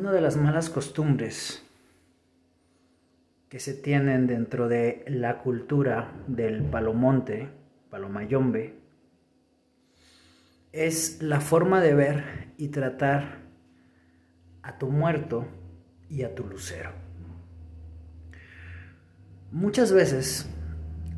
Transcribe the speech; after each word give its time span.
Una 0.00 0.12
de 0.12 0.22
las 0.22 0.38
malas 0.38 0.70
costumbres 0.70 1.62
que 3.50 3.60
se 3.60 3.74
tienen 3.74 4.26
dentro 4.26 4.66
de 4.66 5.04
la 5.06 5.42
cultura 5.42 6.10
del 6.26 6.62
palomonte, 6.62 7.50
palomayombe, 7.90 8.76
es 10.72 11.20
la 11.20 11.42
forma 11.42 11.82
de 11.82 11.94
ver 11.94 12.24
y 12.56 12.68
tratar 12.68 13.40
a 14.62 14.78
tu 14.78 14.88
muerto 14.88 15.46
y 16.08 16.22
a 16.22 16.34
tu 16.34 16.46
lucero. 16.46 16.92
Muchas 19.52 19.92
veces 19.92 20.48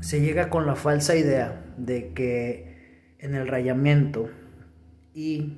se 0.00 0.20
llega 0.20 0.50
con 0.50 0.66
la 0.66 0.74
falsa 0.74 1.14
idea 1.14 1.72
de 1.76 2.12
que 2.14 3.14
en 3.20 3.36
el 3.36 3.46
rayamiento 3.46 4.28
y 5.14 5.52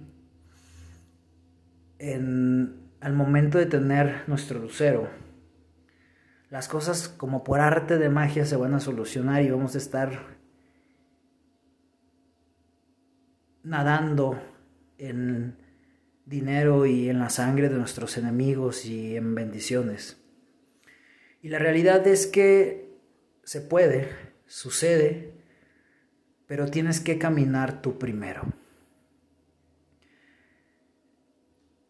en, 1.99 2.84
al 3.05 3.13
momento 3.13 3.59
de 3.59 3.67
tener 3.67 4.23
nuestro 4.29 4.59
lucero, 4.59 5.11
las 6.49 6.69
cosas 6.69 7.07
como 7.07 7.45
por 7.45 7.61
arte 7.61 7.99
de 7.99 8.09
magia 8.09 8.47
se 8.47 8.57
van 8.57 8.73
a 8.73 8.81
solucionar 8.81 9.43
y 9.43 9.51
vamos 9.51 9.75
a 9.75 9.79
estar 9.79 10.39
nadando 13.63 14.43
en 14.97 15.59
dinero 16.25 16.87
y 16.87 17.11
en 17.11 17.19
la 17.19 17.29
sangre 17.29 17.69
de 17.69 17.77
nuestros 17.77 18.17
enemigos 18.17 18.87
y 18.87 19.17
en 19.17 19.35
bendiciones. 19.35 20.17
Y 21.43 21.51
la 21.51 21.59
realidad 21.59 22.07
es 22.07 22.27
que 22.27 22.97
se 23.43 23.61
puede, 23.61 24.09
sucede, 24.47 25.35
pero 26.47 26.71
tienes 26.71 27.01
que 27.01 27.19
caminar 27.19 27.83
tú 27.83 27.99
primero. 27.99 28.64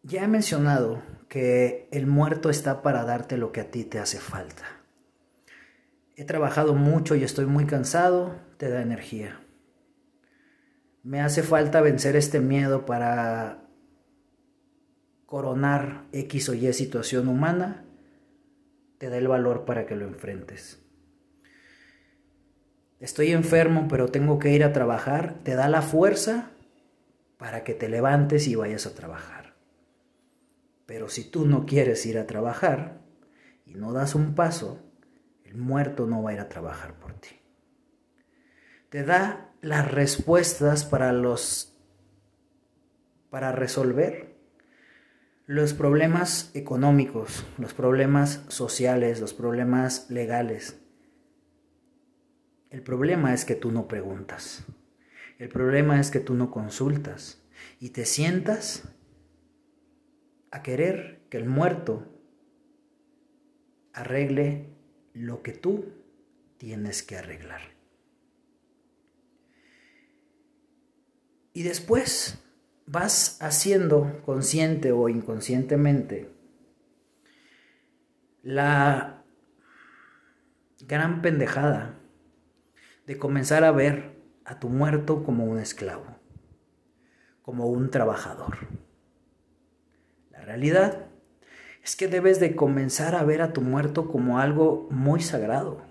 Ya 0.05 0.23
he 0.23 0.27
mencionado 0.27 1.01
que 1.27 1.89
el 1.91 2.07
muerto 2.07 2.49
está 2.49 2.81
para 2.81 3.03
darte 3.03 3.37
lo 3.37 3.51
que 3.51 3.61
a 3.61 3.71
ti 3.71 3.83
te 3.83 3.99
hace 3.99 4.19
falta. 4.19 4.63
He 6.15 6.23
trabajado 6.23 6.75
mucho 6.75 7.15
y 7.15 7.23
estoy 7.23 7.45
muy 7.45 7.65
cansado, 7.65 8.35
te 8.57 8.69
da 8.69 8.81
energía 8.81 9.41
me 11.05 11.21
hace 11.21 11.43
falta 11.43 11.81
vencer 11.81 12.15
este 12.15 12.39
miedo 12.39 12.87
para 12.87 13.59
coronar 15.27 16.07
X 16.11 16.49
o 16.49 16.55
Y 16.55 16.73
situación 16.73 17.27
humana, 17.27 17.85
te 18.97 19.11
da 19.11 19.17
el 19.17 19.27
valor 19.27 19.65
para 19.65 19.85
que 19.85 19.95
lo 19.95 20.05
enfrentes. 20.05 20.83
Estoy 22.99 23.33
enfermo, 23.33 23.87
pero 23.87 24.07
tengo 24.07 24.39
que 24.39 24.51
ir 24.51 24.63
a 24.63 24.73
trabajar, 24.73 25.35
te 25.43 25.53
da 25.53 25.69
la 25.69 25.83
fuerza 25.83 26.49
para 27.37 27.63
que 27.63 27.75
te 27.75 27.87
levantes 27.87 28.47
y 28.47 28.55
vayas 28.55 28.87
a 28.87 28.95
trabajar. 28.95 29.44
Pero 30.85 31.09
si 31.09 31.23
tú 31.23 31.45
no 31.45 31.65
quieres 31.65 32.05
ir 32.05 32.17
a 32.17 32.27
trabajar 32.27 33.01
y 33.65 33.75
no 33.75 33.93
das 33.93 34.15
un 34.15 34.35
paso, 34.35 34.81
el 35.43 35.57
muerto 35.57 36.05
no 36.05 36.21
va 36.21 36.31
a 36.31 36.33
ir 36.33 36.39
a 36.39 36.49
trabajar 36.49 36.99
por 36.99 37.13
ti. 37.13 37.29
Te 38.89 39.03
da 39.03 39.53
las 39.61 39.91
respuestas 39.91 40.85
para 40.85 41.11
los 41.11 41.71
para 43.29 43.51
resolver 43.51 44.35
los 45.47 45.73
problemas 45.73 46.51
económicos, 46.53 47.45
los 47.57 47.73
problemas 47.73 48.41
sociales, 48.47 49.19
los 49.19 49.33
problemas 49.33 50.09
legales. 50.09 50.79
El 52.69 52.81
problema 52.81 53.33
es 53.33 53.45
que 53.45 53.55
tú 53.55 53.71
no 53.71 53.87
preguntas. 53.87 54.65
El 55.37 55.49
problema 55.49 55.99
es 55.99 56.11
que 56.11 56.19
tú 56.19 56.33
no 56.33 56.49
consultas 56.49 57.43
y 57.79 57.89
te 57.89 58.05
sientas 58.05 58.87
a 60.55 60.63
querer 60.63 61.19
que 61.29 61.35
el 61.35 61.43
muerto 61.43 62.07
arregle 63.91 64.69
lo 65.13 65.43
que 65.43 65.51
tú 65.51 65.91
tienes 66.57 67.03
que 67.03 67.17
arreglar. 67.17 67.59
Y 71.51 71.63
después 71.63 72.41
vas 72.85 73.37
haciendo 73.41 74.21
consciente 74.25 74.93
o 74.93 75.09
inconscientemente 75.09 76.29
la 78.41 79.25
gran 80.87 81.21
pendejada 81.21 81.99
de 83.07 83.17
comenzar 83.17 83.65
a 83.65 83.73
ver 83.73 84.21
a 84.45 84.57
tu 84.61 84.69
muerto 84.69 85.25
como 85.25 85.43
un 85.43 85.59
esclavo, 85.59 86.17
como 87.41 87.67
un 87.67 87.91
trabajador. 87.91 88.55
Realidad 90.45 91.07
es 91.83 91.95
que 91.95 92.07
debes 92.07 92.39
de 92.39 92.55
comenzar 92.55 93.15
a 93.15 93.23
ver 93.23 93.41
a 93.41 93.51
tu 93.51 93.61
muerto 93.61 94.11
como 94.11 94.37
algo 94.37 94.87
muy 94.91 95.19
sagrado, 95.19 95.83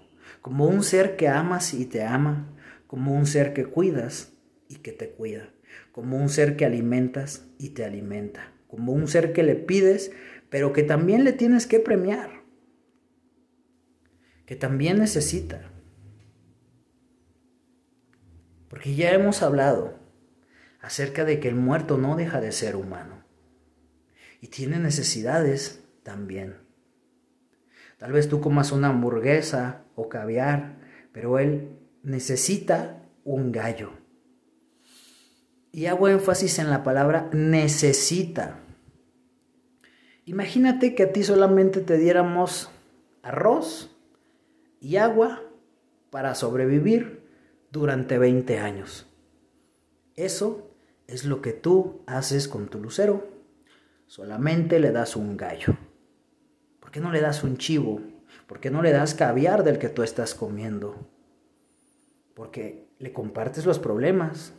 como 0.42 0.68
un 0.68 0.84
ser 0.84 1.16
que 1.16 1.26
amas 1.26 1.74
y 1.74 1.86
te 1.86 2.04
ama, 2.04 2.54
como 2.86 3.14
un 3.14 3.26
ser 3.26 3.52
que 3.52 3.64
cuidas 3.64 4.32
y 4.68 4.76
que 4.76 4.92
te 4.92 5.10
cuida, 5.10 5.52
como 5.90 6.18
un 6.18 6.28
ser 6.28 6.56
que 6.56 6.64
alimentas 6.64 7.48
y 7.58 7.70
te 7.70 7.84
alimenta, 7.84 8.52
como 8.68 8.92
un 8.92 9.08
ser 9.08 9.32
que 9.32 9.42
le 9.42 9.56
pides, 9.56 10.12
pero 10.50 10.72
que 10.72 10.84
también 10.84 11.24
le 11.24 11.32
tienes 11.32 11.66
que 11.66 11.80
premiar, 11.80 12.44
que 14.46 14.54
también 14.54 15.00
necesita. 15.00 15.68
Porque 18.68 18.94
ya 18.94 19.10
hemos 19.10 19.42
hablado 19.42 19.98
acerca 20.80 21.24
de 21.24 21.40
que 21.40 21.48
el 21.48 21.56
muerto 21.56 21.98
no 21.98 22.14
deja 22.14 22.40
de 22.40 22.52
ser 22.52 22.76
humano 22.76 23.23
y 24.44 24.48
tiene 24.48 24.78
necesidades 24.78 25.82
también. 26.02 26.58
Tal 27.96 28.12
vez 28.12 28.28
tú 28.28 28.42
comas 28.42 28.72
una 28.72 28.88
hamburguesa 28.88 29.86
o 29.94 30.10
caviar, 30.10 30.80
pero 31.12 31.38
él 31.38 31.70
necesita 32.02 33.00
un 33.24 33.52
gallo 33.52 34.04
y 35.72 35.86
hago 35.86 36.08
énfasis 36.08 36.58
en 36.58 36.68
la 36.68 36.82
palabra 36.82 37.30
necesita. 37.32 38.60
Imagínate 40.26 40.94
que 40.94 41.04
a 41.04 41.12
ti 41.12 41.22
solamente 41.22 41.80
te 41.80 41.96
diéramos 41.96 42.70
arroz 43.22 43.96
y 44.78 44.96
agua 44.98 45.42
para 46.10 46.34
sobrevivir 46.34 47.26
durante 47.72 48.18
20 48.18 48.58
años. 48.58 49.06
Eso 50.16 50.70
es 51.06 51.24
lo 51.24 51.40
que 51.40 51.54
tú 51.54 52.02
haces 52.06 52.46
con 52.46 52.68
tu 52.68 52.78
lucero. 52.78 53.33
Solamente 54.06 54.78
le 54.80 54.92
das 54.92 55.16
un 55.16 55.36
gallo. 55.36 55.76
¿Por 56.80 56.90
qué 56.90 57.00
no 57.00 57.10
le 57.10 57.20
das 57.20 57.42
un 57.42 57.56
chivo? 57.56 58.00
¿Por 58.46 58.60
qué 58.60 58.70
no 58.70 58.82
le 58.82 58.92
das 58.92 59.14
caviar 59.14 59.64
del 59.64 59.78
que 59.78 59.88
tú 59.88 60.02
estás 60.02 60.34
comiendo? 60.34 61.10
Porque 62.34 62.88
le 62.98 63.12
compartes 63.12 63.66
los 63.66 63.78
problemas, 63.78 64.54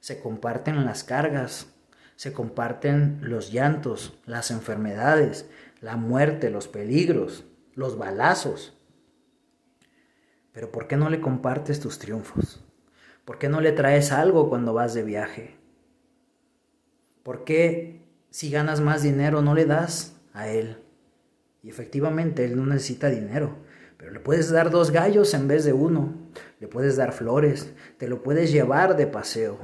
se 0.00 0.20
comparten 0.20 0.84
las 0.84 1.04
cargas, 1.04 1.74
se 2.16 2.32
comparten 2.32 3.18
los 3.22 3.52
llantos, 3.52 4.18
las 4.26 4.50
enfermedades, 4.50 5.48
la 5.80 5.96
muerte, 5.96 6.50
los 6.50 6.68
peligros, 6.68 7.44
los 7.74 7.98
balazos. 7.98 8.76
Pero 10.52 10.72
¿por 10.72 10.86
qué 10.88 10.96
no 10.96 11.10
le 11.10 11.20
compartes 11.20 11.80
tus 11.80 11.98
triunfos? 11.98 12.64
¿Por 13.24 13.38
qué 13.38 13.48
no 13.48 13.60
le 13.60 13.72
traes 13.72 14.12
algo 14.12 14.48
cuando 14.48 14.72
vas 14.72 14.94
de 14.94 15.02
viaje? 15.02 15.56
¿Por 17.22 17.44
qué 17.44 18.05
si 18.30 18.50
ganas 18.50 18.80
más 18.80 19.02
dinero 19.02 19.42
no 19.42 19.54
le 19.54 19.66
das 19.66 20.16
a 20.32 20.48
él? 20.48 20.78
Y 21.62 21.68
efectivamente 21.68 22.44
él 22.44 22.56
no 22.56 22.66
necesita 22.66 23.08
dinero, 23.08 23.56
pero 23.96 24.12
le 24.12 24.20
puedes 24.20 24.50
dar 24.50 24.70
dos 24.70 24.90
gallos 24.90 25.34
en 25.34 25.48
vez 25.48 25.64
de 25.64 25.72
uno, 25.72 26.14
le 26.60 26.68
puedes 26.68 26.96
dar 26.96 27.12
flores, 27.12 27.74
te 27.98 28.08
lo 28.08 28.22
puedes 28.22 28.52
llevar 28.52 28.96
de 28.96 29.06
paseo. 29.06 29.58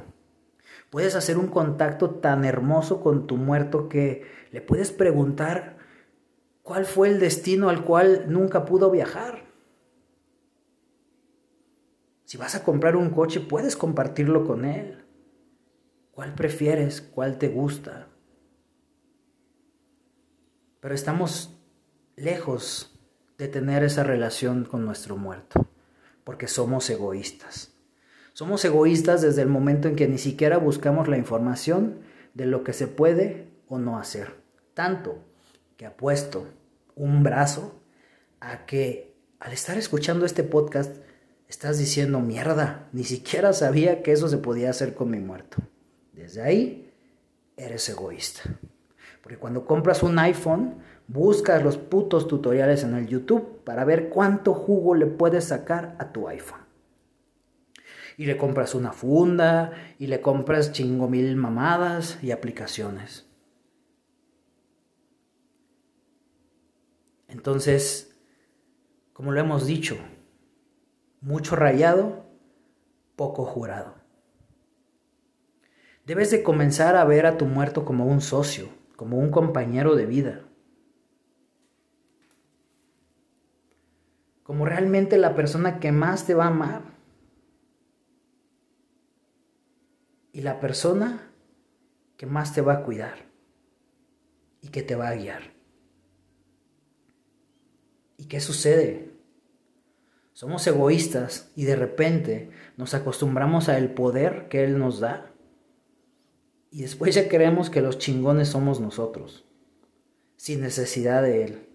Puedes 0.89 1.15
hacer 1.15 1.37
un 1.37 1.47
contacto 1.47 2.11
tan 2.11 2.45
hermoso 2.45 3.01
con 3.01 3.25
tu 3.25 3.37
muerto 3.37 3.89
que 3.89 4.25
le 4.51 4.61
puedes 4.61 4.91
preguntar 4.91 5.77
cuál 6.61 6.85
fue 6.85 7.09
el 7.09 7.19
destino 7.19 7.69
al 7.69 7.83
cual 7.83 8.25
nunca 8.27 8.65
pudo 8.65 8.91
viajar. 8.91 9.45
Si 12.25 12.37
vas 12.37 12.55
a 12.55 12.63
comprar 12.63 12.95
un 12.95 13.09
coche, 13.09 13.39
puedes 13.39 13.75
compartirlo 13.75 14.45
con 14.45 14.65
él. 14.65 15.05
¿Cuál 16.11 16.35
prefieres? 16.35 17.01
¿Cuál 17.01 17.37
te 17.37 17.47
gusta? 17.47 18.07
Pero 20.83 20.95
estamos 20.95 21.49
lejos 22.17 22.99
de 23.37 23.47
tener 23.47 23.85
esa 23.85 24.03
relación 24.03 24.65
con 24.65 24.83
nuestro 24.83 25.15
muerto, 25.15 25.65
porque 26.25 26.49
somos 26.49 26.89
egoístas. 26.89 27.71
Somos 28.33 28.65
egoístas 28.65 29.21
desde 29.21 29.43
el 29.43 29.47
momento 29.47 29.87
en 29.87 29.95
que 29.95 30.09
ni 30.09 30.17
siquiera 30.17 30.57
buscamos 30.57 31.07
la 31.07 31.17
información 31.17 32.01
de 32.33 32.47
lo 32.47 32.65
que 32.65 32.73
se 32.73 32.87
puede 32.87 33.47
o 33.69 33.77
no 33.79 33.97
hacer. 33.97 34.35
Tanto 34.73 35.23
que 35.77 35.85
apuesto 35.85 36.49
un 36.95 37.23
brazo 37.23 37.79
a 38.41 38.65
que 38.65 39.15
al 39.39 39.53
estar 39.53 39.77
escuchando 39.77 40.25
este 40.25 40.43
podcast 40.43 40.97
estás 41.47 41.79
diciendo 41.79 42.19
mierda, 42.19 42.89
ni 42.91 43.05
siquiera 43.05 43.53
sabía 43.53 44.03
que 44.03 44.11
eso 44.11 44.27
se 44.27 44.37
podía 44.37 44.71
hacer 44.71 44.95
con 44.95 45.11
mi 45.11 45.19
muerto. 45.19 45.59
Desde 46.11 46.41
ahí 46.41 46.91
eres 47.55 47.87
egoísta. 47.87 48.41
Porque 49.23 49.37
cuando 49.37 49.65
compras 49.65 50.03
un 50.03 50.19
iPhone, 50.19 50.79
buscas 51.07 51.63
los 51.63 51.77
putos 51.77 52.27
tutoriales 52.27 52.83
en 52.83 52.93
el 52.93 53.07
YouTube 53.07 53.63
para 53.63 53.85
ver 53.85 54.09
cuánto 54.09 54.53
jugo 54.53 54.95
le 54.95 55.05
puedes 55.05 55.45
sacar 55.45 55.95
a 55.97 56.11
tu 56.11 56.27
iPhone. 56.27 56.59
Y 58.17 58.25
le 58.25 58.35
compras 58.35 58.75
una 58.75 58.91
funda, 58.91 59.71
y 59.97 60.07
le 60.07 60.19
compras 60.19 60.73
chingo 60.73 61.07
mil 61.07 61.37
mamadas 61.37 62.21
y 62.21 62.31
aplicaciones. 62.31 63.25
Entonces, 67.29 68.19
como 69.13 69.31
lo 69.31 69.39
hemos 69.39 69.65
dicho, 69.65 69.97
mucho 71.21 71.55
rayado, 71.55 72.25
poco 73.15 73.45
jurado. 73.45 73.95
Debes 76.05 76.29
de 76.29 76.43
comenzar 76.43 76.97
a 76.97 77.05
ver 77.05 77.25
a 77.25 77.37
tu 77.37 77.45
muerto 77.45 77.85
como 77.85 78.05
un 78.05 78.19
socio, 78.19 78.82
como 79.03 79.17
un 79.17 79.31
compañero 79.31 79.95
de 79.95 80.05
vida. 80.05 80.45
Como 84.43 84.63
realmente 84.65 85.17
la 85.17 85.35
persona 85.35 85.81
que 85.81 85.91
más 85.91 86.25
te 86.25 86.35
va 86.35 86.45
a 86.45 86.47
amar. 86.47 86.83
Y 90.31 90.39
la 90.39 90.61
persona 90.61 91.33
que 92.15 92.25
más 92.25 92.53
te 92.53 92.61
va 92.61 92.75
a 92.75 92.83
cuidar 92.83 93.25
y 94.61 94.69
que 94.69 94.83
te 94.83 94.95
va 94.95 95.09
a 95.09 95.15
guiar. 95.15 95.51
¿Y 98.15 98.27
qué 98.29 98.39
sucede? 98.39 99.11
Somos 100.31 100.65
egoístas 100.65 101.51
y 101.57 101.65
de 101.65 101.75
repente 101.75 102.51
nos 102.77 102.93
acostumbramos 102.93 103.67
al 103.67 103.93
poder 103.95 104.47
que 104.47 104.63
Él 104.63 104.79
nos 104.79 105.01
da. 105.01 105.32
Y 106.73 106.81
después 106.81 107.13
ya 107.13 107.29
creemos 107.29 107.69
que 107.69 107.81
los 107.81 107.99
chingones 107.99 108.47
somos 108.47 108.79
nosotros, 108.79 109.45
sin 110.37 110.61
necesidad 110.61 111.21
de 111.21 111.43
Él. 111.43 111.67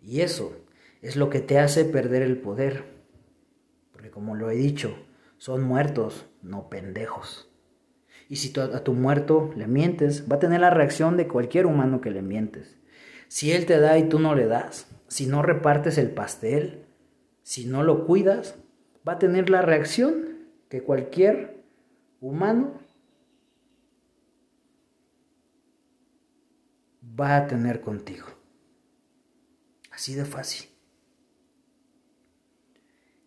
Y 0.00 0.22
eso 0.22 0.56
es 1.02 1.14
lo 1.14 1.28
que 1.28 1.40
te 1.40 1.58
hace 1.58 1.84
perder 1.84 2.22
el 2.22 2.38
poder. 2.40 2.84
Porque 3.92 4.10
como 4.10 4.34
lo 4.34 4.50
he 4.50 4.54
dicho, 4.54 4.96
son 5.36 5.62
muertos, 5.62 6.24
no 6.40 6.70
pendejos. 6.70 7.50
Y 8.30 8.36
si 8.36 8.58
a 8.58 8.82
tu 8.82 8.94
muerto 8.94 9.50
le 9.54 9.66
mientes, 9.66 10.24
va 10.26 10.36
a 10.36 10.40
tener 10.40 10.62
la 10.62 10.70
reacción 10.70 11.18
de 11.18 11.28
cualquier 11.28 11.66
humano 11.66 12.00
que 12.00 12.10
le 12.10 12.22
mientes. 12.22 12.78
Si 13.28 13.52
Él 13.52 13.66
te 13.66 13.78
da 13.78 13.98
y 13.98 14.08
tú 14.08 14.20
no 14.20 14.34
le 14.34 14.46
das, 14.46 14.86
si 15.06 15.26
no 15.26 15.42
repartes 15.42 15.98
el 15.98 16.12
pastel, 16.12 16.86
si 17.42 17.66
no 17.66 17.82
lo 17.82 18.06
cuidas, 18.06 18.54
va 19.06 19.12
a 19.12 19.18
tener 19.18 19.50
la 19.50 19.60
reacción 19.60 20.48
que 20.70 20.82
cualquier 20.82 21.62
humano 22.22 22.87
va 27.18 27.36
a 27.36 27.46
tener 27.46 27.80
contigo. 27.80 28.26
Así 29.90 30.14
de 30.14 30.24
fácil. 30.24 30.68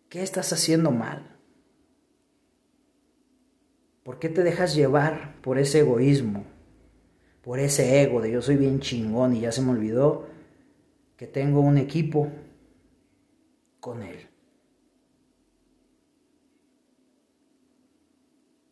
¿Qué 0.08 0.22
estás 0.22 0.52
haciendo 0.52 0.90
mal? 0.90 1.36
¿Por 4.02 4.18
qué 4.18 4.28
te 4.28 4.42
dejas 4.42 4.74
llevar 4.74 5.40
por 5.42 5.58
ese 5.58 5.80
egoísmo? 5.80 6.44
Por 7.42 7.58
ese 7.58 8.02
ego 8.02 8.20
de 8.20 8.30
yo 8.30 8.42
soy 8.42 8.56
bien 8.56 8.80
chingón 8.80 9.34
y 9.34 9.40
ya 9.40 9.52
se 9.52 9.62
me 9.62 9.70
olvidó 9.70 10.26
que 11.16 11.26
tengo 11.26 11.60
un 11.60 11.78
equipo 11.78 12.30
con 13.80 14.02
él. 14.02 14.28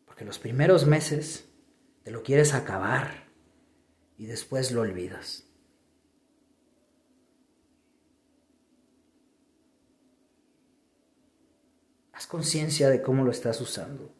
Porque 0.05 0.25
los 0.25 0.39
primeros 0.39 0.85
meses 0.85 1.49
te 2.03 2.11
lo 2.11 2.23
quieres 2.23 2.53
acabar 2.53 3.20
y 4.21 4.27
después 4.27 4.71
lo 4.71 4.81
olvidas. 4.81 5.47
Haz 12.13 12.27
conciencia 12.27 12.91
de 12.91 13.01
cómo 13.01 13.23
lo 13.23 13.31
estás 13.31 13.59
usando. 13.61 14.13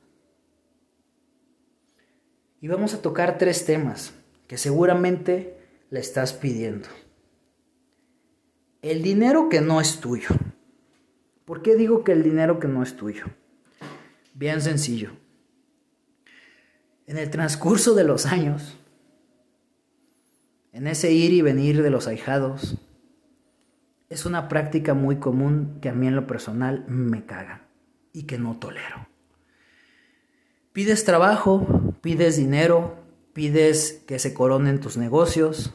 Y 2.62 2.68
vamos 2.68 2.96
a 2.96 3.02
tocar 3.04 3.38
tres 3.38 3.64
temas 3.64 4.16
que 4.48 4.58
seguramente 4.58 5.56
le 5.92 6.00
estás 6.00 6.34
pidiendo. 6.34 6.90
El 8.82 9.04
dinero 9.04 9.50
que 9.50 9.62
no 9.62 9.80
es 9.80 10.00
tuyo. 10.00 10.30
¿Por 11.46 11.62
qué 11.62 11.76
digo 11.76 12.04
que 12.04 12.14
el 12.14 12.24
dinero 12.24 12.60
que 12.60 12.68
no 12.68 12.82
es 12.82 12.96
tuyo? 12.96 13.26
Bien 14.34 14.62
sencillo. 14.62 15.12
En 17.06 17.20
el 17.20 17.30
transcurso 17.30 17.94
de 17.94 18.04
los 18.04 18.26
años, 18.26 18.80
en 20.72 20.88
ese 20.88 21.12
ir 21.12 21.34
y 21.34 21.42
venir 21.42 21.82
de 21.82 21.90
los 21.90 22.08
ahijados, 22.08 22.78
es 24.10 24.26
una 24.26 24.48
práctica 24.48 24.94
muy 24.94 25.18
común 25.18 25.78
que 25.82 25.90
a 25.90 25.94
mí 25.94 26.08
en 26.08 26.16
lo 26.16 26.28
personal 26.28 26.86
me 26.88 27.26
caga 27.26 27.68
y 28.14 28.24
que 28.24 28.38
no 28.38 28.58
tolero. 28.58 29.08
Pides 30.74 31.04
trabajo, 31.04 31.96
pides 32.02 32.38
dinero, 32.38 32.96
pides 33.34 34.04
que 34.08 34.20
se 34.20 34.34
coronen 34.34 34.80
tus 34.80 34.98
negocios 34.98 35.74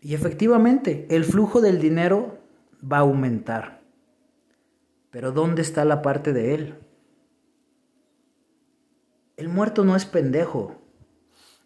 y 0.00 0.14
efectivamente 0.14 1.06
el 1.08 1.24
flujo 1.24 1.60
del 1.60 1.80
dinero 1.80 2.38
va 2.80 2.98
a 2.98 3.00
aumentar. 3.00 3.82
Pero 5.10 5.32
¿dónde 5.32 5.62
está 5.62 5.84
la 5.84 6.02
parte 6.02 6.32
de 6.32 6.54
él? 6.54 6.74
El 9.36 9.48
muerto 9.48 9.84
no 9.84 9.96
es 9.96 10.04
pendejo. 10.04 10.76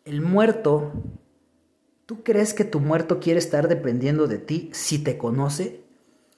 El 0.05 0.21
muerto 0.21 0.93
¿Tú 2.09 2.23
crees 2.23 2.55
que 2.55 2.65
tu 2.65 2.81
muerto 2.81 3.21
quiere 3.21 3.39
estar 3.39 3.69
dependiendo 3.69 4.29
de 4.29 4.39
ti 4.39 4.71
si 4.73 4.99
te 4.99 5.19
conoce? 5.19 5.83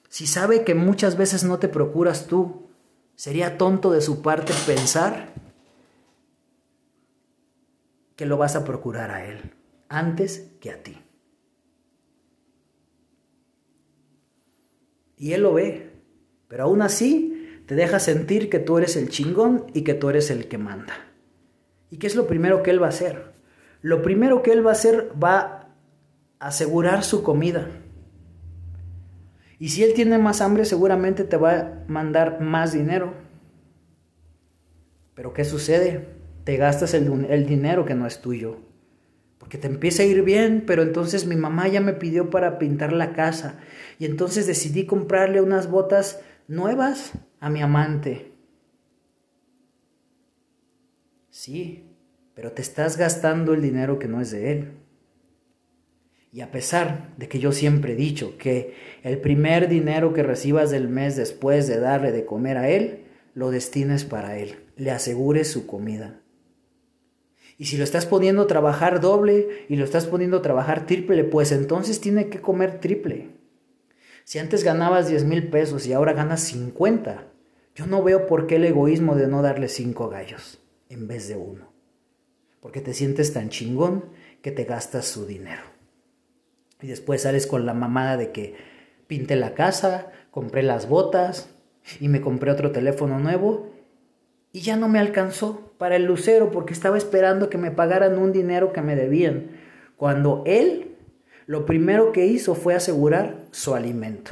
Si 0.09 0.27
sabe 0.27 0.65
que 0.65 0.75
muchas 0.75 1.15
veces 1.15 1.45
no 1.45 1.59
te 1.59 1.69
procuras 1.69 2.27
tú, 2.27 2.67
¿sería 3.15 3.57
tonto 3.57 3.89
de 3.89 4.01
su 4.01 4.21
parte 4.21 4.51
pensar 4.67 5.33
que 8.17 8.25
lo 8.25 8.35
vas 8.35 8.57
a 8.57 8.65
procurar 8.65 9.11
a 9.11 9.25
él 9.25 9.53
antes 9.87 10.51
que 10.59 10.71
a 10.71 10.83
ti? 10.83 10.97
Y 15.15 15.31
él 15.31 15.43
lo 15.43 15.53
ve, 15.53 15.93
pero 16.49 16.63
aún 16.63 16.81
así 16.81 17.61
te 17.65 17.75
deja 17.75 18.01
sentir 18.01 18.49
que 18.49 18.59
tú 18.59 18.77
eres 18.77 18.97
el 18.97 19.07
chingón 19.07 19.67
y 19.73 19.85
que 19.85 19.93
tú 19.93 20.09
eres 20.09 20.31
el 20.31 20.49
que 20.49 20.57
manda. 20.57 20.95
¿Y 21.89 21.95
qué 21.95 22.07
es 22.07 22.15
lo 22.15 22.27
primero 22.27 22.61
que 22.61 22.71
él 22.71 22.81
va 22.83 22.87
a 22.87 22.89
hacer? 22.89 23.31
Lo 23.81 24.01
primero 24.01 24.43
que 24.43 24.51
él 24.51 24.65
va 24.65 24.71
a 24.71 24.73
hacer 24.73 25.11
va 25.21 25.60
asegurar 26.41 27.03
su 27.03 27.21
comida. 27.23 27.69
Y 29.59 29.69
si 29.69 29.83
él 29.83 29.93
tiene 29.93 30.17
más 30.17 30.41
hambre, 30.41 30.65
seguramente 30.65 31.23
te 31.23 31.37
va 31.37 31.59
a 31.59 31.83
mandar 31.87 32.41
más 32.41 32.73
dinero. 32.73 33.13
Pero 35.13 35.33
¿qué 35.33 35.45
sucede? 35.45 36.07
Te 36.43 36.57
gastas 36.57 36.95
el, 36.95 37.25
el, 37.29 37.45
dinero 37.45 37.85
que 37.85 37.93
no 37.93 38.07
es 38.07 38.21
tuyo. 38.21 38.57
Porque 39.37 39.59
te 39.59 39.67
empieza 39.67 40.01
a 40.01 40.07
ir 40.07 40.23
bien, 40.23 40.63
pero 40.65 40.81
entonces 40.81 41.27
mi 41.27 41.35
mamá 41.35 41.67
ya 41.67 41.79
me 41.79 41.93
pidió 41.93 42.31
para 42.31 42.57
pintar 42.57 42.91
la 42.91 43.13
casa. 43.13 43.59
Y 43.99 44.05
entonces 44.05 44.47
decidí 44.47 44.87
comprarle 44.87 45.41
unas 45.41 45.69
botas 45.69 46.21
nuevas 46.47 47.11
a 47.39 47.51
mi 47.51 47.61
amante. 47.61 48.31
Sí, 51.29 51.95
pero 52.33 52.51
te 52.51 52.63
estás 52.63 52.97
gastando 52.97 53.53
el 53.53 53.61
dinero 53.61 53.99
que 53.99 54.07
no 54.07 54.21
es 54.21 54.31
de 54.31 54.51
él. 54.51 54.80
Y 56.31 56.39
a 56.41 56.49
pesar 56.49 57.13
de 57.17 57.27
que 57.27 57.39
yo 57.39 57.51
siempre 57.51 57.93
he 57.93 57.95
dicho 57.97 58.37
que 58.37 58.73
el 59.03 59.19
primer 59.19 59.67
dinero 59.67 60.13
que 60.13 60.23
recibas 60.23 60.71
del 60.71 60.87
mes 60.87 61.17
después 61.17 61.67
de 61.67 61.79
darle 61.79 62.13
de 62.13 62.23
comer 62.23 62.57
a 62.57 62.69
él, 62.69 63.03
lo 63.33 63.51
destines 63.51 64.05
para 64.05 64.37
él, 64.37 64.55
le 64.77 64.91
asegures 64.91 65.49
su 65.49 65.67
comida. 65.67 66.21
Y 67.57 67.65
si 67.65 67.77
lo 67.77 67.83
estás 67.83 68.05
poniendo 68.05 68.43
a 68.43 68.47
trabajar 68.47 69.01
doble 69.01 69.65
y 69.67 69.75
lo 69.75 69.83
estás 69.83 70.07
poniendo 70.07 70.37
a 70.37 70.41
trabajar 70.41 70.85
triple, 70.85 71.25
pues 71.25 71.51
entonces 71.51 71.99
tiene 71.99 72.29
que 72.29 72.39
comer 72.39 72.79
triple. 72.79 73.31
Si 74.23 74.39
antes 74.39 74.63
ganabas 74.63 75.09
10 75.09 75.25
mil 75.25 75.49
pesos 75.49 75.85
y 75.85 75.93
ahora 75.93 76.13
ganas 76.13 76.41
50, 76.41 77.27
yo 77.75 77.87
no 77.87 78.03
veo 78.03 78.25
por 78.25 78.47
qué 78.47 78.55
el 78.55 78.65
egoísmo 78.65 79.15
de 79.15 79.27
no 79.27 79.41
darle 79.41 79.67
cinco 79.67 80.09
gallos 80.09 80.59
en 80.89 81.07
vez 81.07 81.27
de 81.27 81.35
uno. 81.35 81.73
Porque 82.61 82.79
te 82.79 82.93
sientes 82.93 83.33
tan 83.33 83.49
chingón 83.49 84.05
que 84.41 84.51
te 84.51 84.63
gastas 84.63 85.05
su 85.05 85.25
dinero. 85.25 85.70
Y 86.81 86.87
después 86.87 87.21
sales 87.21 87.47
con 87.47 87.65
la 87.65 87.73
mamada 87.73 88.17
de 88.17 88.31
que 88.31 88.55
pinté 89.07 89.35
la 89.35 89.53
casa, 89.53 90.11
compré 90.31 90.63
las 90.63 90.87
botas 90.87 91.49
y 91.99 92.07
me 92.07 92.21
compré 92.21 92.51
otro 92.51 92.71
teléfono 92.71 93.19
nuevo 93.19 93.71
y 94.53 94.61
ya 94.61 94.75
no 94.75 94.89
me 94.89 94.99
alcanzó 94.99 95.73
para 95.77 95.95
el 95.95 96.05
lucero 96.05 96.51
porque 96.51 96.73
estaba 96.73 96.97
esperando 96.97 97.49
que 97.49 97.57
me 97.57 97.71
pagaran 97.71 98.17
un 98.17 98.31
dinero 98.31 98.73
que 98.73 98.81
me 98.81 98.95
debían, 98.95 99.51
cuando 99.95 100.43
él 100.45 100.97
lo 101.45 101.65
primero 101.65 102.11
que 102.11 102.25
hizo 102.25 102.55
fue 102.55 102.75
asegurar 102.75 103.47
su 103.51 103.75
alimento. 103.75 104.31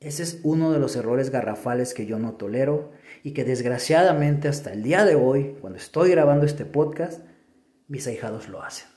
Ese 0.00 0.22
es 0.22 0.40
uno 0.42 0.70
de 0.70 0.78
los 0.78 0.96
errores 0.96 1.30
garrafales 1.30 1.94
que 1.94 2.04
yo 2.04 2.18
no 2.18 2.34
tolero 2.34 2.92
y 3.22 3.32
que 3.32 3.44
desgraciadamente 3.44 4.48
hasta 4.48 4.72
el 4.72 4.82
día 4.82 5.04
de 5.04 5.14
hoy, 5.14 5.56
cuando 5.60 5.78
estoy 5.78 6.10
grabando 6.10 6.44
este 6.44 6.66
podcast, 6.66 7.22
mis 7.88 8.06
ahijados 8.06 8.48
lo 8.48 8.62
hacen. 8.62 8.93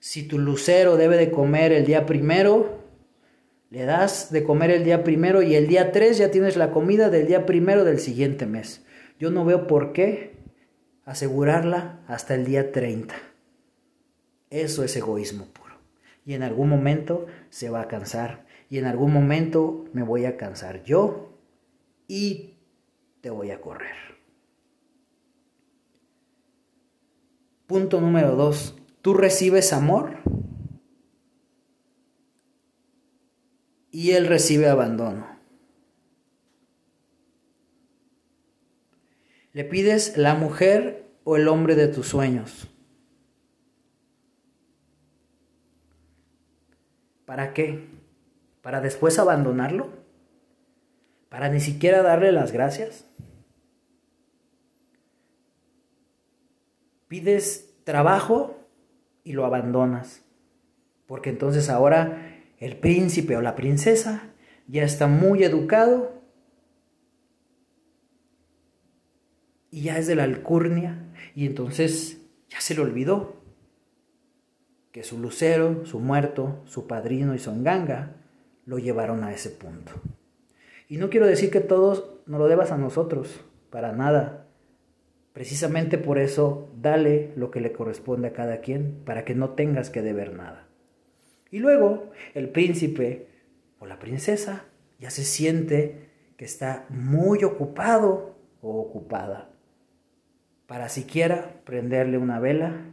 Si 0.00 0.22
tu 0.22 0.38
lucero 0.38 0.96
debe 0.96 1.16
de 1.16 1.30
comer 1.30 1.72
el 1.72 1.84
día 1.84 2.06
primero, 2.06 2.78
le 3.70 3.84
das 3.84 4.30
de 4.30 4.44
comer 4.44 4.70
el 4.70 4.84
día 4.84 5.04
primero 5.04 5.42
y 5.42 5.54
el 5.54 5.66
día 5.66 5.92
3 5.92 6.18
ya 6.18 6.30
tienes 6.30 6.56
la 6.56 6.70
comida 6.70 7.10
del 7.10 7.26
día 7.26 7.46
primero 7.46 7.84
del 7.84 7.98
siguiente 7.98 8.46
mes. 8.46 8.84
Yo 9.18 9.30
no 9.30 9.44
veo 9.44 9.66
por 9.66 9.92
qué 9.92 10.36
asegurarla 11.04 12.00
hasta 12.06 12.34
el 12.34 12.44
día 12.44 12.72
30. 12.72 13.14
Eso 14.50 14.84
es 14.84 14.96
egoísmo 14.96 15.46
puro. 15.46 15.76
Y 16.24 16.34
en 16.34 16.42
algún 16.42 16.68
momento 16.68 17.26
se 17.50 17.68
va 17.70 17.82
a 17.82 17.88
cansar. 17.88 18.46
Y 18.70 18.78
en 18.78 18.84
algún 18.84 19.12
momento 19.12 19.86
me 19.92 20.02
voy 20.02 20.26
a 20.26 20.36
cansar 20.36 20.84
yo 20.84 21.34
y 22.06 22.54
te 23.20 23.30
voy 23.30 23.50
a 23.50 23.60
correr. 23.60 23.96
Punto 27.66 28.00
número 28.00 28.34
2. 28.36 28.77
Tú 29.02 29.14
recibes 29.14 29.72
amor 29.72 30.16
y 33.90 34.12
él 34.12 34.26
recibe 34.26 34.68
abandono. 34.68 35.26
Le 39.52 39.64
pides 39.64 40.16
la 40.16 40.34
mujer 40.34 41.10
o 41.24 41.36
el 41.36 41.48
hombre 41.48 41.74
de 41.74 41.88
tus 41.88 42.08
sueños. 42.08 42.68
¿Para 47.24 47.52
qué? 47.54 47.88
¿Para 48.62 48.80
después 48.80 49.18
abandonarlo? 49.18 49.88
¿Para 51.28 51.48
ni 51.48 51.60
siquiera 51.60 52.02
darle 52.02 52.32
las 52.32 52.52
gracias? 52.52 53.04
Pides 57.06 57.74
trabajo 57.84 58.57
y 59.28 59.34
lo 59.34 59.44
abandonas, 59.44 60.22
porque 61.06 61.28
entonces 61.28 61.68
ahora 61.68 62.40
el 62.56 62.78
príncipe 62.78 63.36
o 63.36 63.42
la 63.42 63.56
princesa 63.56 64.22
ya 64.66 64.84
está 64.84 65.06
muy 65.06 65.44
educado 65.44 66.22
y 69.70 69.82
ya 69.82 69.98
es 69.98 70.06
de 70.06 70.14
la 70.14 70.22
alcurnia 70.22 71.12
y 71.34 71.44
entonces 71.44 72.22
ya 72.48 72.62
se 72.62 72.74
le 72.74 72.80
olvidó 72.80 73.36
que 74.90 75.04
su 75.04 75.18
lucero, 75.18 75.84
su 75.84 76.00
muerto, 76.00 76.62
su 76.64 76.86
padrino 76.86 77.34
y 77.34 77.38
su 77.38 77.50
enganga 77.50 78.16
lo 78.64 78.78
llevaron 78.78 79.24
a 79.24 79.34
ese 79.34 79.50
punto. 79.50 79.92
Y 80.88 80.96
no 80.96 81.10
quiero 81.10 81.26
decir 81.26 81.50
que 81.50 81.60
todos 81.60 82.14
nos 82.24 82.40
lo 82.40 82.48
debas 82.48 82.72
a 82.72 82.78
nosotros, 82.78 83.44
para 83.68 83.92
nada. 83.92 84.47
Precisamente 85.38 85.98
por 85.98 86.18
eso, 86.18 86.68
dale 86.80 87.30
lo 87.36 87.52
que 87.52 87.60
le 87.60 87.70
corresponde 87.70 88.26
a 88.26 88.32
cada 88.32 88.60
quien, 88.60 89.04
para 89.04 89.24
que 89.24 89.36
no 89.36 89.50
tengas 89.50 89.88
que 89.88 90.02
deber 90.02 90.34
nada. 90.34 90.66
Y 91.52 91.60
luego 91.60 92.10
el 92.34 92.48
príncipe 92.48 93.28
o 93.78 93.86
la 93.86 94.00
princesa 94.00 94.64
ya 94.98 95.10
se 95.10 95.22
siente 95.22 96.10
que 96.36 96.44
está 96.44 96.86
muy 96.88 97.44
ocupado 97.44 98.34
o 98.62 98.80
ocupada 98.80 99.52
para 100.66 100.88
siquiera 100.88 101.60
prenderle 101.64 102.18
una 102.18 102.40
vela 102.40 102.86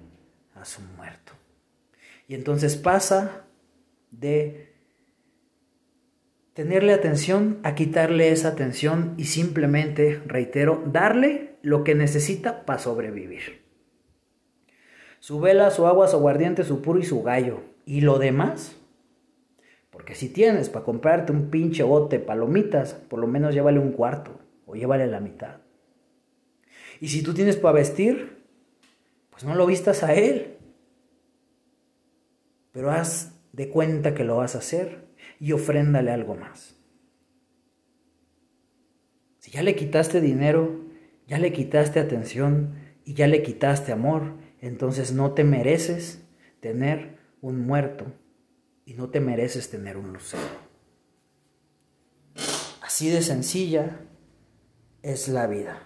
a 0.54 0.66
su 0.66 0.84
muerto. 0.84 1.34
Y 2.28 2.36
entonces 2.36 2.76
pasa 2.76 3.48
de 4.12 4.72
tenerle 6.54 6.94
atención 6.94 7.58
a 7.64 7.74
quitarle 7.74 8.30
esa 8.30 8.50
atención 8.50 9.16
y 9.18 9.24
simplemente, 9.24 10.22
reitero, 10.28 10.84
darle 10.86 11.55
lo 11.66 11.84
que 11.84 11.96
necesita 11.96 12.66
para 12.66 12.80
sobrevivir. 12.80 13.66
Su 15.20 15.40
vela, 15.40 15.72
su 15.72 15.88
agua, 15.88 16.08
su 16.08 16.18
aguardiente, 16.18 16.64
su 16.64 16.82
puro 16.84 17.00
y 17.00 17.04
su 17.04 17.24
gallo 17.24 17.76
¿Y 17.86 18.02
lo 18.02 18.18
demás? 18.20 18.76
Porque 19.92 20.16
si 20.16 20.30
tienes 20.30 20.70
para 20.70 20.86
comprarte 20.86 21.32
un 21.32 21.50
pinche 21.50 21.84
bote 21.84 22.20
palomitas, 22.20 22.94
por 22.94 23.20
lo 23.20 23.28
menos 23.28 23.54
llévale 23.54 23.80
un 23.80 23.92
cuarto 23.92 24.40
o 24.66 24.76
llévale 24.76 25.08
la 25.08 25.20
mitad. 25.20 25.58
Y 27.00 27.10
si 27.10 27.22
tú 27.22 27.34
tienes 27.34 27.58
para 27.58 27.76
vestir, 27.76 28.44
pues 29.30 29.44
no 29.44 29.56
lo 29.56 29.66
vistas 29.66 30.04
a 30.04 30.14
él. 30.14 30.58
Pero 32.72 32.92
haz 32.92 33.40
de 33.54 33.70
cuenta 33.70 34.14
que 34.14 34.24
lo 34.24 34.38
vas 34.38 34.56
a 34.56 34.60
hacer 34.60 35.08
y 35.40 35.52
ofréndale 35.52 36.12
algo 36.12 36.36
más. 36.36 36.76
Si 39.40 39.52
ya 39.52 39.64
le 39.64 39.76
quitaste 39.76 40.22
dinero, 40.22 40.85
ya 41.28 41.40
le 41.40 41.52
quitaste 41.52 42.00
atención 42.00 42.76
y 43.04 43.14
ya 43.14 43.28
le 43.28 43.44
quitaste 43.44 43.92
amor, 43.92 44.38
entonces 44.62 45.12
no 45.12 45.34
te 45.34 45.44
mereces 45.44 46.24
tener 46.60 47.18
un 47.42 47.66
muerto 47.66 48.06
y 48.86 48.94
no 48.94 49.10
te 49.10 49.20
mereces 49.20 49.70
tener 49.70 49.98
un 49.98 50.14
lucero. 50.14 50.44
Así 52.82 53.10
de 53.10 53.22
sencilla 53.22 54.00
es 55.02 55.28
la 55.28 55.48
vida. 55.48 55.82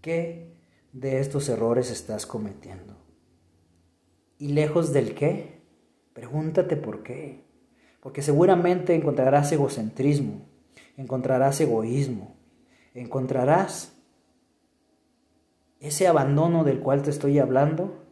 ¿Qué 0.00 0.54
de 0.92 1.20
estos 1.20 1.48
errores 1.48 1.90
estás 1.90 2.24
cometiendo? 2.24 2.97
Y 4.38 4.48
lejos 4.48 4.92
del 4.92 5.14
qué, 5.14 5.60
pregúntate 6.12 6.76
por 6.76 7.02
qué. 7.02 7.44
Porque 8.00 8.22
seguramente 8.22 8.94
encontrarás 8.94 9.50
egocentrismo, 9.52 10.46
encontrarás 10.96 11.60
egoísmo, 11.60 12.36
encontrarás 12.94 13.96
ese 15.80 16.06
abandono 16.06 16.64
del 16.64 16.80
cual 16.80 17.02
te 17.02 17.10
estoy 17.10 17.38
hablando 17.38 18.04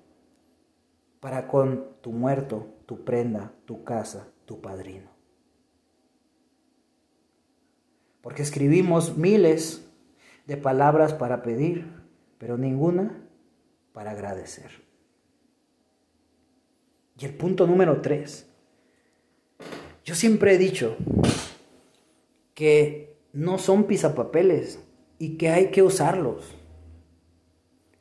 para 1.20 1.48
con 1.48 1.96
tu 2.00 2.12
muerto, 2.12 2.66
tu 2.86 3.04
prenda, 3.04 3.52
tu 3.64 3.84
casa, 3.84 4.28
tu 4.44 4.60
padrino. 4.60 5.10
Porque 8.20 8.42
escribimos 8.42 9.16
miles 9.16 9.88
de 10.46 10.56
palabras 10.56 11.14
para 11.14 11.42
pedir, 11.42 11.92
pero 12.38 12.56
ninguna 12.58 13.24
para 13.92 14.12
agradecer. 14.12 14.85
Y 17.18 17.24
el 17.24 17.34
punto 17.34 17.66
número 17.66 18.00
tres, 18.02 18.46
yo 20.04 20.14
siempre 20.14 20.54
he 20.54 20.58
dicho 20.58 20.96
que 22.54 23.16
no 23.32 23.58
son 23.58 23.84
pisapapeles 23.84 24.80
y 25.18 25.36
que 25.36 25.50
hay 25.50 25.70
que 25.70 25.82
usarlos. 25.82 26.54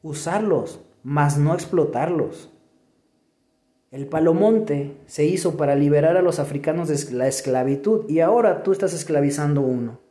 Usarlos, 0.02 0.82
mas 1.04 1.38
no 1.38 1.54
explotarlos. 1.54 2.52
El 3.92 4.08
palomonte 4.08 4.98
se 5.06 5.26
hizo 5.26 5.56
para 5.56 5.76
liberar 5.76 6.18
a 6.18 6.22
los 6.22 6.40
africanos 6.40 6.90
de 6.90 7.14
la 7.14 7.28
esclavitud 7.28 8.10
y 8.10 8.20
ahora 8.20 8.64
tú 8.64 8.74
estás 8.74 8.94
esclavizando 8.94 9.62
uno. 9.62 10.02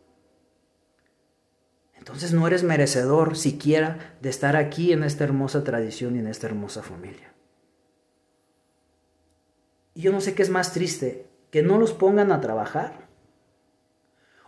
Entonces 1.94 2.32
no 2.32 2.46
eres 2.46 2.62
merecedor 2.62 3.36
siquiera 3.36 4.16
de 4.22 4.30
estar 4.30 4.56
aquí 4.56 4.92
en 4.92 5.04
esta 5.04 5.24
hermosa 5.24 5.64
tradición 5.64 6.16
y 6.16 6.20
en 6.20 6.28
esta 6.28 6.46
hermosa 6.46 6.82
familia. 6.82 7.33
Y 9.94 10.02
yo 10.02 10.12
no 10.12 10.20
sé 10.20 10.34
qué 10.34 10.42
es 10.42 10.50
más 10.50 10.72
triste, 10.72 11.26
que 11.50 11.62
no 11.62 11.78
los 11.78 11.92
pongan 11.92 12.32
a 12.32 12.40
trabajar. 12.40 13.08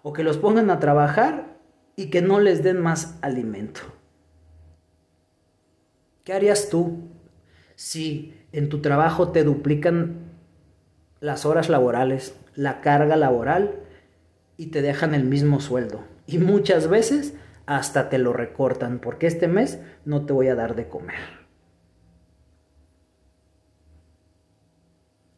O 0.03 0.12
que 0.12 0.25
los 0.25 0.38
pongan 0.38 0.71
a 0.71 0.81
trabajar 0.81 1.57
y 1.95 2.11
que 2.11 2.21
no 2.21 2.41
les 2.41 2.62
den 2.62 2.81
más 2.81 3.19
alimento. 3.23 3.81
¿Qué 6.25 6.33
harías 6.33 6.69
tú 6.69 7.09
si 7.76 8.35
en 8.53 8.69
tu 8.69 8.81
trabajo 8.81 9.31
te 9.31 9.45
duplican 9.45 10.33
las 11.21 11.47
horas 11.47 11.69
laborales, 11.69 12.37
la 12.55 12.81
carga 12.81 13.17
laboral 13.17 13.81
y 14.57 14.67
te 14.67 14.83
dejan 14.83 15.15
el 15.15 15.25
mismo 15.25 15.61
sueldo? 15.61 16.05
Y 16.26 16.38
muchas 16.38 16.88
veces 16.88 17.35
hasta 17.67 18.09
te 18.09 18.19
lo 18.19 18.33
recortan 18.33 18.99
porque 18.99 19.26
este 19.26 19.49
mes 19.49 19.81
no 20.05 20.26
te 20.26 20.33
voy 20.33 20.49
a 20.49 20.57
dar 20.57 20.75
de 20.75 20.88
comer. 20.88 21.46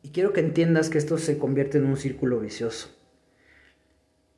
Y 0.09 0.11
quiero 0.11 0.33
que 0.33 0.41
entiendas 0.41 0.89
que 0.89 0.97
esto 0.97 1.19
se 1.19 1.37
convierte 1.37 1.77
en 1.77 1.85
un 1.85 1.99
círculo 1.99 2.41
vicioso. 2.41 2.89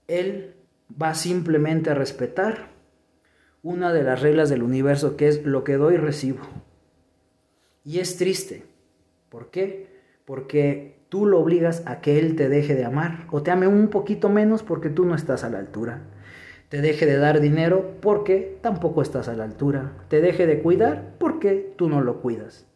Él 0.08 0.56
va 1.00 1.14
simplemente 1.14 1.90
a 1.90 1.94
respetar 1.94 2.70
una 3.62 3.92
de 3.92 4.02
las 4.02 4.20
reglas 4.20 4.50
del 4.50 4.64
universo 4.64 5.16
que 5.16 5.28
es 5.28 5.46
lo 5.46 5.62
que 5.62 5.76
doy 5.76 5.96
recibo. 5.96 6.40
Y 7.84 8.00
es 8.00 8.16
triste. 8.16 8.64
¿Por 9.28 9.52
qué? 9.52 9.86
Porque 10.24 11.04
tú 11.08 11.24
lo 11.24 11.38
obligas 11.38 11.84
a 11.86 12.00
que 12.00 12.18
él 12.18 12.34
te 12.34 12.48
deje 12.48 12.74
de 12.74 12.84
amar 12.84 13.28
o 13.30 13.44
te 13.44 13.52
ame 13.52 13.68
un 13.68 13.90
poquito 13.90 14.28
menos 14.28 14.64
porque 14.64 14.90
tú 14.90 15.04
no 15.04 15.14
estás 15.14 15.44
a 15.44 15.50
la 15.50 15.60
altura. 15.60 16.02
te 16.68 16.80
deje 16.80 17.06
de 17.06 17.16
dar 17.16 17.38
dinero 17.38 17.94
porque 18.00 18.58
tampoco 18.60 19.02
estás 19.02 19.28
a 19.28 19.36
la 19.36 19.44
altura, 19.44 19.92
te 20.08 20.20
deje 20.20 20.48
de 20.48 20.62
cuidar 20.62 21.14
porque 21.18 21.72
tú 21.76 21.88
no 21.88 22.00
lo 22.00 22.20
cuidas. 22.20 22.69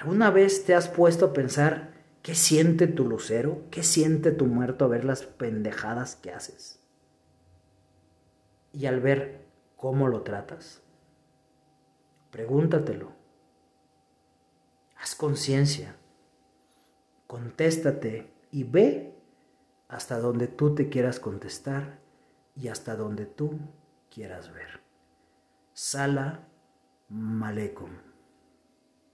¿Alguna 0.00 0.30
vez 0.30 0.64
te 0.64 0.74
has 0.74 0.88
puesto 0.88 1.26
a 1.26 1.32
pensar 1.34 1.92
qué 2.22 2.34
siente 2.34 2.86
tu 2.86 3.06
lucero, 3.06 3.64
qué 3.70 3.82
siente 3.82 4.32
tu 4.32 4.46
muerto 4.46 4.86
a 4.86 4.88
ver 4.88 5.04
las 5.04 5.24
pendejadas 5.24 6.16
que 6.16 6.32
haces? 6.32 6.80
Y 8.72 8.86
al 8.86 9.00
ver 9.00 9.44
cómo 9.76 10.08
lo 10.08 10.22
tratas, 10.22 10.80
pregúntatelo. 12.30 13.12
Haz 14.96 15.14
conciencia, 15.14 15.96
contéstate 17.26 18.32
y 18.50 18.64
ve 18.64 19.14
hasta 19.86 20.18
donde 20.18 20.46
tú 20.46 20.74
te 20.74 20.88
quieras 20.88 21.20
contestar 21.20 21.98
y 22.56 22.68
hasta 22.68 22.96
donde 22.96 23.26
tú 23.26 23.58
quieras 24.08 24.50
ver. 24.50 24.80
Sala 25.74 26.48
Malekum. 27.10 28.09